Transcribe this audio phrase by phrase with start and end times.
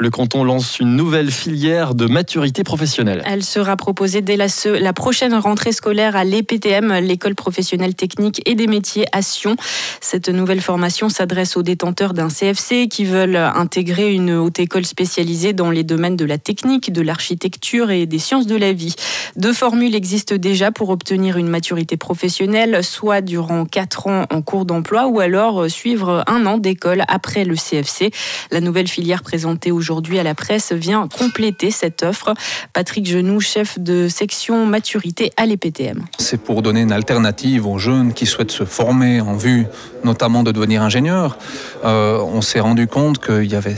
[0.00, 3.20] Le canton lance une nouvelle filière de maturité professionnelle.
[3.26, 4.46] Elle sera proposée dès la,
[4.80, 9.56] la prochaine rentrée scolaire à l'EPTM, l'école professionnelle technique et des métiers à Sion.
[10.00, 15.52] Cette nouvelle formation s'adresse aux détenteurs d'un CFC qui veulent intégrer une haute école spécialisée
[15.52, 18.94] dans les domaines de la technique, de l'architecture et des sciences de la vie.
[19.34, 24.64] Deux formules existent déjà pour obtenir une maturité professionnelle, soit durant quatre ans en cours
[24.64, 28.12] d'emploi ou alors suivre un an d'école après le CFC.
[28.52, 29.87] La nouvelle filière présentée aujourd'hui
[30.18, 32.34] à la presse vient compléter cette offre.
[32.72, 36.04] Patrick Genoux, chef de section maturité à l'EPTM.
[36.18, 39.66] C'est pour donner une alternative aux jeunes qui souhaitent se former en vue
[40.04, 41.38] notamment de devenir ingénieur.
[41.84, 43.76] Euh, on s'est rendu compte qu'il y avait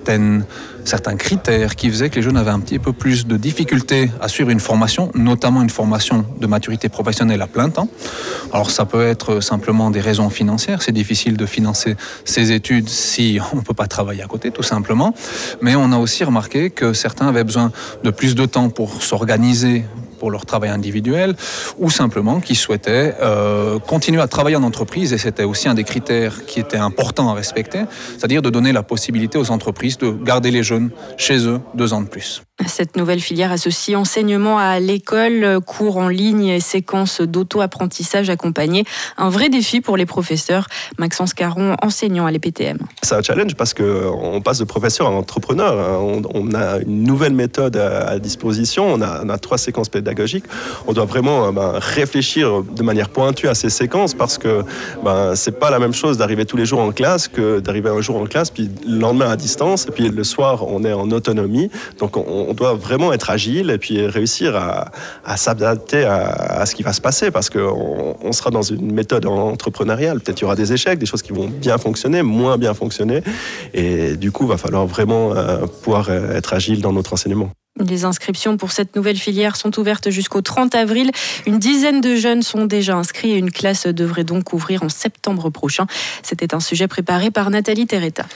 [0.00, 0.46] certaines,
[0.84, 4.28] certains critères qui faisaient que les jeunes avaient un petit peu plus de difficultés à
[4.28, 7.88] suivre une formation, notamment une formation de maturité professionnelle à plein temps.
[8.52, 13.38] Alors ça peut être simplement des raisons financières, c'est difficile de financer ses études si
[13.52, 15.14] on ne peut pas travailler à côté tout simplement,
[15.60, 17.70] mais on a aussi remarqué que certains avaient besoin
[18.02, 19.84] de plus de temps pour s'organiser
[20.20, 21.34] pour leur travail individuel
[21.78, 25.84] ou simplement qui souhaitaient euh, continuer à travailler en entreprise et c'était aussi un des
[25.84, 27.82] critères qui était important à respecter,
[28.16, 32.02] c'est-à-dire de donner la possibilité aux entreprises de garder les jeunes chez eux deux ans
[32.02, 32.42] de plus.
[32.66, 38.84] Cette nouvelle filière associe enseignement à l'école, cours en ligne et séquences d'auto-apprentissage accompagnés.
[39.16, 40.66] Un vrai défi pour les professeurs.
[40.98, 42.78] Maxence Caron, enseignant à l'EPTM.
[43.02, 46.00] C'est un challenge parce qu'on passe de professeur à entrepreneur.
[46.02, 48.92] On, a une nouvelle méthode à, disposition.
[48.92, 50.44] On a, trois séquences pédagogiques.
[50.86, 54.62] On doit vraiment euh, ben, réfléchir de manière pointue à ces séquences parce que
[55.04, 58.00] ben, c'est pas la même chose d'arriver tous les jours en classe que d'arriver un
[58.00, 61.10] jour en classe puis le lendemain à distance et puis le soir on est en
[61.10, 61.70] autonomie.
[61.98, 66.82] Donc on, on doit vraiment être agile et puis réussir à, s'adapter à, ce qui
[66.82, 70.20] va se passer parce qu'on on sera dans une méthode entrepreneuriale.
[70.20, 73.22] Peut-être y aura des échecs, des choses qui vont bien fonctionner, moins bien fonctionner.
[73.72, 77.50] Et du coup, il va falloir vraiment euh, pouvoir euh, être agile dans notre enseignement.
[77.78, 81.12] Les inscriptions pour cette nouvelle filière sont ouvertes jusqu'au 30 avril.
[81.46, 85.50] Une dizaine de jeunes sont déjà inscrits et une classe devrait donc ouvrir en septembre
[85.50, 85.86] prochain.
[86.22, 88.26] C'était un sujet préparé par Nathalie Terretta.